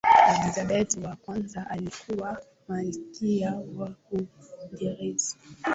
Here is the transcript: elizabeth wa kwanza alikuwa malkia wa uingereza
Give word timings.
elizabeth 0.35 0.97
wa 1.03 1.15
kwanza 1.15 1.69
alikuwa 1.69 2.41
malkia 2.67 3.53
wa 3.77 3.95
uingereza 4.11 5.35